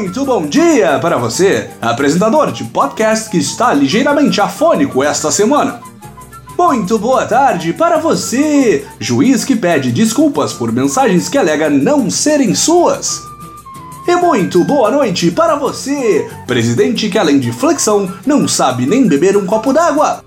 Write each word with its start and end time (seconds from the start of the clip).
Muito 0.00 0.24
bom 0.24 0.46
dia 0.46 0.98
para 0.98 1.18
você, 1.18 1.68
apresentador 1.78 2.50
de 2.52 2.64
podcast 2.64 3.28
que 3.28 3.36
está 3.36 3.74
ligeiramente 3.74 4.40
afônico 4.40 5.04
esta 5.04 5.30
semana. 5.30 5.82
Muito 6.58 6.98
boa 6.98 7.26
tarde 7.26 7.74
para 7.74 7.98
você, 7.98 8.86
juiz 8.98 9.44
que 9.44 9.54
pede 9.54 9.92
desculpas 9.92 10.54
por 10.54 10.72
mensagens 10.72 11.28
que 11.28 11.36
alega 11.36 11.68
não 11.68 12.08
serem 12.08 12.54
suas. 12.54 13.20
E 14.08 14.16
muito 14.16 14.64
boa 14.64 14.90
noite 14.90 15.30
para 15.30 15.54
você, 15.54 16.26
presidente 16.46 17.10
que 17.10 17.18
além 17.18 17.38
de 17.38 17.52
flexão 17.52 18.10
não 18.24 18.48
sabe 18.48 18.86
nem 18.86 19.06
beber 19.06 19.36
um 19.36 19.44
copo 19.44 19.70
d'água. 19.70 20.24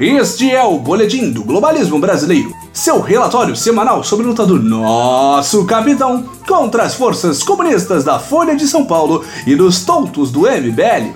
Este 0.00 0.50
é 0.50 0.64
o 0.64 0.76
Boletim 0.76 1.30
do 1.30 1.44
Globalismo 1.44 2.00
Brasileiro, 2.00 2.52
seu 2.78 3.00
relatório 3.00 3.56
semanal 3.56 4.04
sobre 4.04 4.24
a 4.24 4.28
luta 4.28 4.46
do 4.46 4.56
nosso 4.56 5.64
capitão 5.66 6.22
contra 6.46 6.84
as 6.84 6.94
forças 6.94 7.42
comunistas 7.42 8.04
da 8.04 8.20
Folha 8.20 8.54
de 8.54 8.68
São 8.68 8.84
Paulo 8.84 9.24
e 9.44 9.56
dos 9.56 9.84
tontos 9.84 10.30
do 10.30 10.42
MBL. 10.42 11.12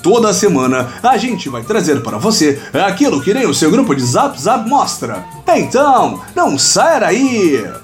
Toda 0.00 0.32
semana 0.32 0.88
a 1.02 1.16
gente 1.16 1.48
vai 1.48 1.64
trazer 1.64 2.00
para 2.00 2.16
você 2.16 2.62
aquilo 2.86 3.20
que 3.20 3.34
nem 3.34 3.44
o 3.44 3.54
seu 3.54 3.72
grupo 3.72 3.92
de 3.92 4.04
Zap 4.04 4.40
Zap 4.40 4.68
mostra. 4.68 5.24
Então, 5.48 6.20
não 6.34 6.56
saia 6.56 7.00
daí! 7.00 7.83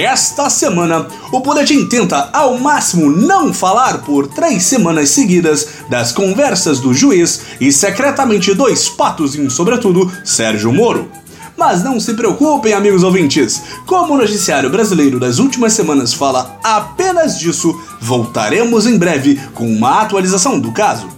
Esta 0.00 0.48
semana, 0.48 1.08
o 1.32 1.40
Boletim 1.40 1.84
tenta 1.88 2.30
ao 2.32 2.56
máximo 2.56 3.10
não 3.10 3.52
falar 3.52 4.04
por 4.04 4.28
três 4.28 4.62
semanas 4.62 5.10
seguidas 5.10 5.66
das 5.90 6.12
conversas 6.12 6.78
do 6.78 6.94
juiz 6.94 7.40
e 7.60 7.72
secretamente 7.72 8.54
dois 8.54 8.88
patos 8.88 9.34
em 9.34 9.50
sobretudo 9.50 10.08
Sérgio 10.24 10.72
Moro. 10.72 11.10
Mas 11.56 11.82
não 11.82 11.98
se 11.98 12.14
preocupem, 12.14 12.74
amigos 12.74 13.02
ouvintes, 13.02 13.60
como 13.86 14.14
o 14.14 14.18
noticiário 14.18 14.70
brasileiro 14.70 15.18
das 15.18 15.40
últimas 15.40 15.72
semanas 15.72 16.14
fala 16.14 16.56
apenas 16.62 17.36
disso, 17.36 17.74
voltaremos 18.00 18.86
em 18.86 18.96
breve 18.96 19.34
com 19.52 19.66
uma 19.66 20.02
atualização 20.02 20.60
do 20.60 20.70
caso. 20.70 21.17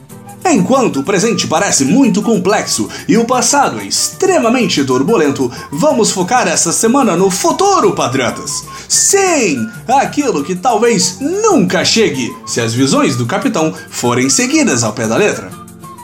Enquanto 0.52 0.98
o 0.98 1.04
presente 1.04 1.46
parece 1.46 1.84
muito 1.84 2.20
complexo 2.22 2.88
e 3.06 3.16
o 3.16 3.24
passado 3.24 3.78
é 3.78 3.84
extremamente 3.84 4.82
turbulento, 4.84 5.50
vamos 5.70 6.10
focar 6.10 6.48
essa 6.48 6.72
semana 6.72 7.16
no 7.16 7.30
futuro, 7.30 7.92
patriotas. 7.92 8.64
Sim, 8.88 9.64
aquilo 9.86 10.42
que 10.42 10.56
talvez 10.56 11.18
nunca 11.20 11.84
chegue 11.84 12.34
se 12.44 12.60
as 12.60 12.74
visões 12.74 13.14
do 13.14 13.26
capitão 13.26 13.72
forem 13.90 14.28
seguidas 14.28 14.82
ao 14.82 14.92
pé 14.92 15.06
da 15.06 15.16
letra. 15.16 15.52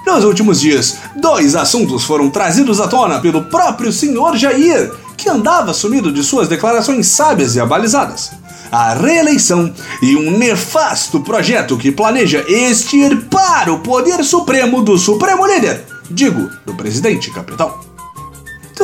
Nos 0.06 0.22
últimos 0.22 0.60
dias, 0.60 0.97
dois 1.16 1.56
assuntos 1.56 2.05
foram 2.05 2.31
trazidos 2.31 2.81
à 2.81 2.86
tona 2.86 3.19
pelo 3.19 3.47
próprio 3.47 3.92
senhor 3.92 4.36
Jair, 4.36 4.92
que 5.16 5.28
andava 5.28 5.75
sumido 5.75 6.12
de 6.12 6.22
suas 6.22 6.47
declarações 6.47 7.08
sábias 7.08 7.56
e 7.56 7.60
abalizadas 7.60 8.31
a 8.70 8.95
reeleição 8.95 9.72
e 10.03 10.17
um 10.17 10.36
nefasto 10.36 11.20
projeto 11.20 11.77
que 11.77 11.92
planeja 11.92 12.45
extirpar 12.48 13.70
o 13.70 13.81
poder 13.81 14.25
supremo 14.25 14.83
do 14.83 14.98
Supremo 14.98 15.47
Líder, 15.47 15.84
digo, 16.11 16.50
do 16.64 16.75
presidente 16.75 17.31
capitão. 17.31 17.85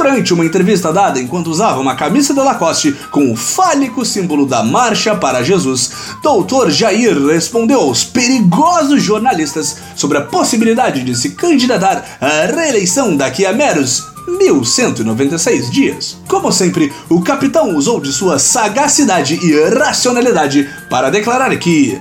Durante 0.03 0.35
uma 0.35 0.45
entrevista 0.45 0.93
dada 0.93 1.21
enquanto 1.21 1.47
usava 1.47 1.79
uma 1.79 1.95
camisa 1.95 2.35
da 2.35 2.43
Lacoste 2.43 2.91
com 3.13 3.33
o 3.33 3.37
fálico 3.37 4.05
símbolo 4.05 4.45
da 4.45 4.61
Marcha 4.61 5.15
para 5.15 5.45
Jesus, 5.45 5.93
Dr. 6.21 6.71
Jair 6.71 7.17
respondeu 7.29 7.79
aos 7.79 8.03
perigosos 8.03 9.01
jornalistas 9.01 9.77
sobre 9.95 10.19
a 10.19 10.23
possibilidade 10.23 11.05
de 11.05 11.15
se 11.15 11.31
candidatar 11.31 12.19
à 12.21 12.47
reeleição 12.47 13.17
daqui 13.17 13.47
a 13.47 13.53
meros 13.53 14.03
1196 14.27 15.71
dias. 15.71 16.17
Como 16.27 16.51
sempre, 16.51 16.93
o 17.09 17.23
capitão 17.23 17.77
usou 17.77 18.01
de 18.01 18.13
sua 18.13 18.41
sagacidade 18.41 19.39
e 19.41 19.79
racionalidade 19.79 20.69
para 20.91 21.11
declarar 21.11 21.57
que 21.59 22.01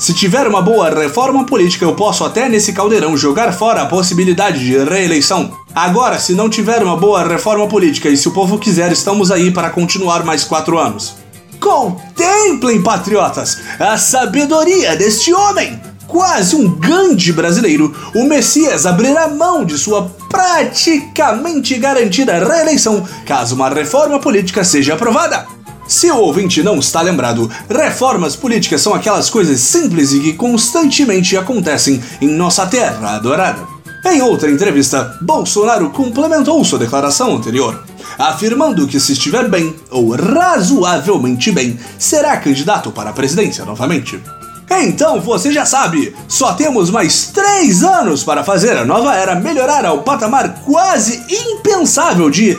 se 0.00 0.14
tiver 0.14 0.48
uma 0.48 0.62
boa 0.62 0.88
reforma 0.88 1.44
política, 1.44 1.84
eu 1.84 1.94
posso 1.94 2.24
até 2.24 2.48
nesse 2.48 2.72
caldeirão 2.72 3.18
jogar 3.18 3.52
fora 3.52 3.82
a 3.82 3.86
possibilidade 3.86 4.58
de 4.58 4.78
reeleição. 4.78 5.54
Agora, 5.74 6.18
se 6.18 6.32
não 6.32 6.48
tiver 6.48 6.82
uma 6.82 6.96
boa 6.96 7.22
reforma 7.22 7.68
política 7.68 8.08
e 8.08 8.16
se 8.16 8.26
o 8.26 8.30
povo 8.32 8.58
quiser, 8.58 8.90
estamos 8.92 9.30
aí 9.30 9.50
para 9.50 9.68
continuar 9.68 10.24
mais 10.24 10.42
quatro 10.42 10.78
anos. 10.78 11.16
Contemplem, 11.60 12.80
patriotas, 12.80 13.58
a 13.78 13.98
sabedoria 13.98 14.96
deste 14.96 15.34
homem! 15.34 15.78
quase 16.10 16.56
um 16.56 16.68
Gandhi 16.68 17.30
brasileiro, 17.30 17.94
o 18.16 18.24
Messias 18.24 18.84
abrirá 18.84 19.28
mão 19.28 19.64
de 19.64 19.78
sua 19.78 20.10
praticamente 20.28 21.78
garantida 21.78 22.44
reeleição 22.44 23.06
caso 23.24 23.54
uma 23.54 23.68
reforma 23.68 24.18
política 24.18 24.64
seja 24.64 24.94
aprovada. 24.94 25.46
Se 25.90 26.08
o 26.08 26.18
ouvinte 26.18 26.62
não 26.62 26.78
está 26.78 27.02
lembrado, 27.02 27.50
reformas 27.68 28.36
políticas 28.36 28.80
são 28.80 28.94
aquelas 28.94 29.28
coisas 29.28 29.58
simples 29.58 30.12
e 30.12 30.20
que 30.20 30.34
constantemente 30.34 31.36
acontecem 31.36 32.00
em 32.20 32.28
nossa 32.28 32.64
terra 32.64 33.16
adorada. 33.16 33.66
Em 34.06 34.22
outra 34.22 34.48
entrevista, 34.48 35.18
Bolsonaro 35.20 35.90
complementou 35.90 36.64
sua 36.64 36.78
declaração 36.78 37.34
anterior, 37.34 37.82
afirmando 38.16 38.86
que 38.86 39.00
se 39.00 39.14
estiver 39.14 39.48
bem, 39.48 39.74
ou 39.90 40.10
razoavelmente 40.12 41.50
bem, 41.50 41.76
será 41.98 42.36
candidato 42.36 42.92
para 42.92 43.10
a 43.10 43.12
presidência 43.12 43.64
novamente. 43.64 44.22
Então 44.70 45.20
você 45.20 45.50
já 45.50 45.66
sabe, 45.66 46.14
só 46.28 46.52
temos 46.52 46.88
mais 46.88 47.26
três 47.26 47.82
anos 47.82 48.22
para 48.22 48.44
fazer 48.44 48.76
a 48.76 48.84
nova 48.84 49.12
era 49.16 49.34
melhorar 49.34 49.84
ao 49.84 50.02
patamar 50.02 50.62
quase 50.64 51.24
impensável 51.28 52.30
de. 52.30 52.56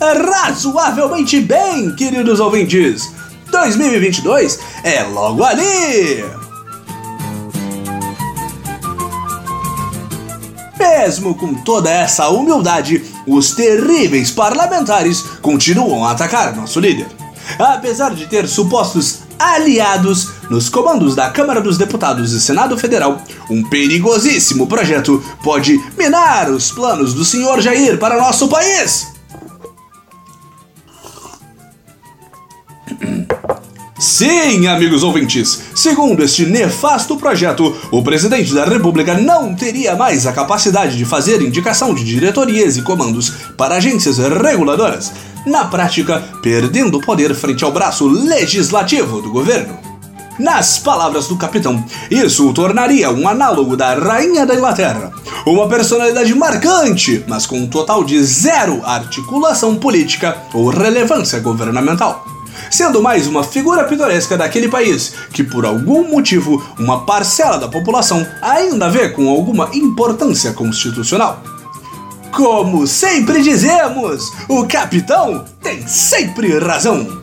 Razoavelmente 0.00 1.40
bem, 1.40 1.94
queridos 1.94 2.38
ouvintes! 2.38 3.12
2022 3.50 4.60
é 4.84 5.02
logo 5.02 5.42
ali! 5.42 6.24
Mesmo 10.78 11.34
com 11.34 11.52
toda 11.54 11.90
essa 11.90 12.28
humildade, 12.28 13.04
os 13.26 13.56
terríveis 13.56 14.30
parlamentares 14.30 15.22
continuam 15.42 16.04
a 16.04 16.12
atacar 16.12 16.54
nosso 16.54 16.78
líder. 16.78 17.08
Apesar 17.58 18.14
de 18.14 18.26
ter 18.26 18.46
supostos 18.46 19.20
aliados 19.36 20.28
nos 20.48 20.68
comandos 20.68 21.16
da 21.16 21.30
Câmara 21.30 21.60
dos 21.60 21.76
Deputados 21.76 22.32
e 22.32 22.40
Senado 22.40 22.78
Federal, 22.78 23.20
um 23.50 23.64
perigosíssimo 23.64 24.68
projeto 24.68 25.22
pode 25.42 25.76
minar 25.96 26.50
os 26.50 26.70
planos 26.70 27.14
do 27.14 27.24
senhor 27.24 27.60
Jair 27.60 27.98
para 27.98 28.16
nosso 28.16 28.48
país. 28.48 29.17
Sim, 33.98 34.68
amigos 34.68 35.02
ouvintes, 35.02 35.60
segundo 35.74 36.22
este 36.22 36.46
nefasto 36.46 37.16
projeto, 37.16 37.76
o 37.90 38.00
presidente 38.00 38.54
da 38.54 38.64
República 38.64 39.14
não 39.14 39.52
teria 39.56 39.96
mais 39.96 40.24
a 40.24 40.32
capacidade 40.32 40.96
de 40.96 41.04
fazer 41.04 41.42
indicação 41.42 41.92
de 41.92 42.04
diretorias 42.04 42.76
e 42.76 42.82
comandos 42.82 43.30
para 43.56 43.74
agências 43.74 44.18
reguladoras, 44.18 45.12
na 45.44 45.64
prática, 45.64 46.22
perdendo 46.40 47.00
poder 47.00 47.34
frente 47.34 47.64
ao 47.64 47.72
braço 47.72 48.06
legislativo 48.06 49.20
do 49.20 49.32
governo. 49.32 49.76
Nas 50.38 50.78
palavras 50.78 51.26
do 51.26 51.36
capitão, 51.36 51.84
isso 52.08 52.48
o 52.48 52.54
tornaria 52.54 53.10
um 53.10 53.26
análogo 53.26 53.76
da 53.76 53.94
Rainha 53.94 54.46
da 54.46 54.54
Inglaterra, 54.54 55.10
uma 55.44 55.68
personalidade 55.68 56.32
marcante, 56.36 57.24
mas 57.26 57.46
com 57.46 57.58
um 57.58 57.66
total 57.66 58.04
de 58.04 58.22
zero 58.22 58.80
articulação 58.84 59.74
política 59.74 60.36
ou 60.54 60.68
relevância 60.68 61.40
governamental. 61.40 62.37
Sendo 62.70 63.02
mais 63.02 63.26
uma 63.26 63.42
figura 63.42 63.84
pitoresca 63.84 64.36
daquele 64.36 64.68
país 64.68 65.14
que, 65.32 65.42
por 65.42 65.64
algum 65.64 66.08
motivo, 66.08 66.62
uma 66.78 67.04
parcela 67.04 67.58
da 67.58 67.68
população 67.68 68.26
ainda 68.42 68.90
vê 68.90 69.08
com 69.08 69.28
alguma 69.28 69.70
importância 69.72 70.52
constitucional. 70.52 71.42
Como 72.32 72.86
sempre 72.86 73.42
dizemos, 73.42 74.32
o 74.48 74.66
capitão 74.66 75.44
tem 75.62 75.86
sempre 75.86 76.58
razão. 76.58 77.22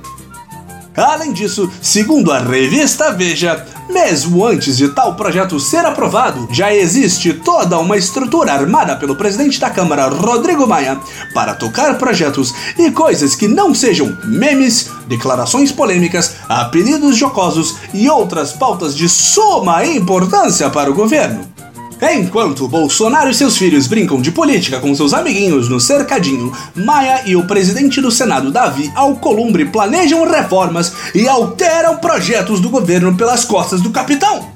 Além 0.96 1.34
disso, 1.34 1.70
segundo 1.81 2.31
a 2.31 2.40
revista 2.40 3.12
Veja, 3.12 3.66
mesmo 3.90 4.46
antes 4.46 4.78
de 4.78 4.90
tal 4.90 5.16
projeto 5.16 5.60
ser 5.60 5.86
aprovado, 5.86 6.48
já 6.52 6.74
existe 6.74 7.34
toda 7.34 7.80
uma 7.80 7.98
estrutura 7.98 8.54
armada 8.54 8.96
pelo 8.96 9.16
presidente 9.16 9.60
da 9.60 9.70
Câmara, 9.70 10.08
Rodrigo 10.08 10.68
Maia, 10.68 11.00
para 11.34 11.54
tocar 11.54 11.98
projetos 11.98 12.54
e 12.78 12.92
coisas 12.92 13.36
que 13.36 13.48
não 13.48 13.74
sejam 13.74 14.18
memes, 14.26 14.90
declarações 15.08 15.72
polêmicas, 15.72 16.36
apelidos 16.50 17.18
jocosos 17.18 17.76
e 17.94 18.10
outras 18.10 18.54
pautas 18.54 18.96
de 18.96 19.08
suma 19.08 19.86
importância 19.86 20.70
para 20.70 20.90
o 20.92 20.94
governo. 20.94 21.55
Enquanto 22.01 22.68
Bolsonaro 22.68 23.30
e 23.30 23.33
seus 23.33 23.57
filhos 23.57 23.88
brincam 23.88 24.21
de 24.21 24.31
política 24.31 24.80
com 24.80 24.94
seus 24.94 25.13
amiguinhos 25.13 25.69
no 25.69 25.80
cercadinho, 25.80 26.51
Maia 26.75 27.21
e 27.25 27.36
o 27.38 27.45
presidente 27.45 28.01
do 28.01 28.12
Senado, 28.12 28.51
Davi 28.51 28.92
Alcolumbre, 28.95 29.65
planejam 29.65 30.30
reformas 30.30 30.92
e 31.13 31.25
alteram 31.27 31.97
projetos 31.97 32.59
do 32.59 32.69
governo 32.69 33.15
pelas 33.15 33.45
costas 33.45 33.81
do 33.81 33.92
capitão. 33.92 34.50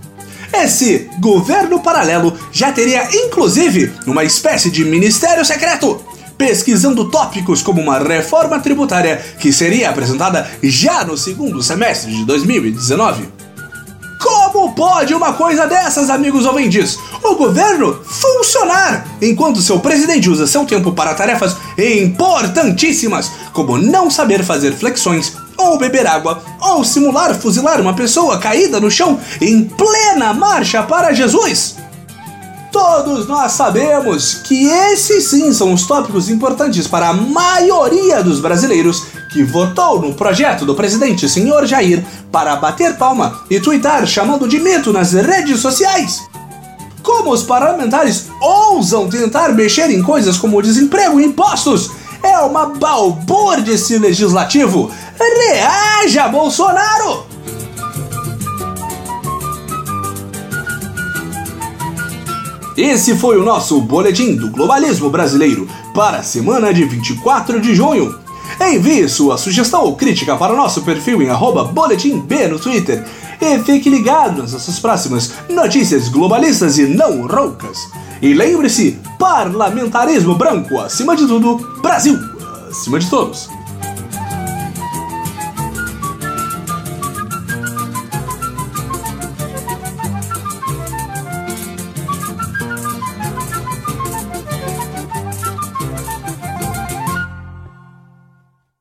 Esse 0.54 1.10
governo 1.20 1.80
paralelo 1.80 2.38
já 2.52 2.74
teria 2.74 3.08
inclusive 3.14 3.94
uma 4.06 4.26
espécie 4.26 4.70
de 4.70 4.84
ministério 4.84 5.46
secreto 5.46 6.04
pesquisando 6.38 7.10
tópicos 7.10 7.62
como 7.62 7.82
uma 7.82 8.00
reforma 8.00 8.60
tributária 8.60 9.18
que 9.40 9.52
seria 9.52 9.90
apresentada 9.90 10.50
já 10.64 11.04
no 11.04 11.18
segundo 11.18 11.62
semestre 11.62 12.12
de 12.14 12.26
2019. 12.26 13.39
Como 14.60 14.74
pode 14.74 15.14
uma 15.14 15.32
coisa 15.32 15.68
dessas, 15.68 16.10
amigos 16.10 16.46
ouvintes? 16.46 17.00
O 17.24 17.36
governo 17.36 17.98
funcionar 18.04 19.08
enquanto 19.22 19.62
seu 19.62 19.80
presidente 19.80 20.30
usa 20.30 20.46
seu 20.46 20.66
tempo 20.66 20.92
para 20.92 21.14
tarefas 21.14 21.56
importantíssimas, 21.78 23.32
como 23.54 23.78
não 23.78 24.12
saber 24.12 24.44
fazer 24.44 24.74
flexões, 24.74 25.32
ou 25.56 25.78
beber 25.78 26.06
água, 26.06 26.44
ou 26.60 26.84
simular 26.84 27.34
fuzilar 27.34 27.80
uma 27.80 27.94
pessoa 27.94 28.38
caída 28.38 28.82
no 28.82 28.92
chão 28.92 29.18
em 29.40 29.64
plena 29.64 30.34
marcha 30.34 30.84
para 30.84 31.14
Jesus. 31.14 31.78
Todos 32.72 33.28
nós 33.28 33.54
sabemos 33.54 34.36
que 34.36 34.68
esses 34.68 35.26
sim 35.26 35.52
são 35.54 35.74
os 35.74 35.88
tópicos 35.88 36.30
importantes 36.30 36.88
para 36.88 37.10
a 37.10 37.14
maioria 37.14 38.24
dos 38.24 38.40
brasileiros 38.40 39.04
que 39.32 39.44
votou 39.44 40.00
no 40.02 40.14
projeto 40.14 40.66
do 40.66 40.76
presidente 40.76 41.28
senhor 41.28 41.66
Jair 41.66 42.06
para 42.32 42.56
bater 42.56 42.96
palma 42.98 43.44
e 43.50 43.60
twittar 43.60 44.06
chamando 44.06 44.48
de 44.48 44.60
mito 44.60 44.94
nas 44.94 45.14
redes 45.14 45.60
sociais. 45.60 46.22
Como 47.02 47.32
os 47.32 47.44
parlamentares 47.44 48.28
ousam 48.40 49.10
tentar 49.10 49.50
mexer 49.50 49.90
em 49.90 50.04
coisas 50.04 50.38
como 50.38 50.62
desemprego 50.62 51.20
e 51.20 51.26
impostos? 51.26 51.90
É 52.22 52.38
uma 52.40 52.68
balbúrdice 52.68 53.98
legislativo. 53.98 54.92
Reaja, 55.18 56.28
Bolsonaro! 56.28 57.29
Esse 62.80 63.14
foi 63.14 63.38
o 63.38 63.44
nosso 63.44 63.82
Boletim 63.82 64.38
do 64.38 64.50
Globalismo 64.50 65.10
Brasileiro 65.10 65.68
para 65.94 66.20
a 66.20 66.24
semana 66.24 66.74
de 66.74 66.86
24 66.86 67.60
de 67.60 67.76
junho. 67.76 68.18
Envie 68.58 69.10
sua 69.10 69.38
sugestão 69.38 69.84
ou 69.84 69.98
crítica 69.98 70.38
para 70.38 70.54
o 70.54 70.56
nosso 70.56 70.82
perfil 70.84 71.22
em 71.22 71.28
boletimb 71.74 72.48
no 72.48 72.58
Twitter 72.58 73.06
e 73.42 73.60
fique 73.60 73.90
ligado 73.90 74.42
nas 74.42 74.54
nossas 74.54 74.80
próximas 74.80 75.34
notícias 75.50 76.08
globalistas 76.08 76.78
e 76.78 76.86
não 76.86 77.28
roucas. 77.28 77.78
E 78.22 78.34
lembre-se, 78.34 78.98
parlamentarismo 79.20 80.36
branco 80.36 80.80
acima 80.80 81.18
de 81.18 81.28
tudo, 81.28 81.58
Brasil 81.82 82.18
acima 82.70 82.98
de 82.98 83.10
todos. 83.10 83.50